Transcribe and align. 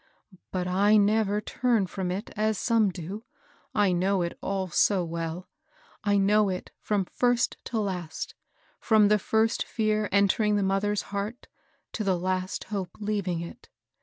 "But 0.51 0.65
I 0.67 0.97
never 0.97 1.41
turn 1.41 1.85
from 1.85 2.09
it 2.09 2.31
as 2.35 2.57
some 2.57 2.89
do,— 2.89 3.23
I 3.85 3.91
know 3.91 4.23
it 4.23 4.35
all 4.41 4.67
so 4.69 5.03
well. 5.05 5.47
I 6.03 6.17
know 6.17 6.49
it 6.49 6.71
from 6.79 7.05
first 7.05 7.57
to 7.65 7.79
last,— 7.79 8.33
from 8.79 9.09
the 9.09 9.19
first 9.19 9.63
fear 9.63 10.09
entering 10.11 10.55
the 10.55 10.63
mother's 10.63 11.03
heart 11.13 11.45
to 11.93 12.03
the 12.03 12.17
last 12.17 12.63
hope 12.73 12.97
leaving 12.99 13.41
it. 13.41 13.69